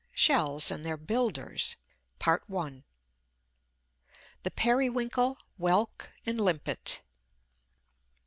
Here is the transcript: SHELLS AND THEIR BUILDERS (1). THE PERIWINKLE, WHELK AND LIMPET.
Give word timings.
SHELLS 0.15 0.71
AND 0.71 0.83
THEIR 0.83 0.97
BUILDERS 0.97 1.75
(1). 2.47 2.83
THE 4.41 4.49
PERIWINKLE, 4.49 5.37
WHELK 5.59 6.11
AND 6.25 6.39
LIMPET. 6.41 7.03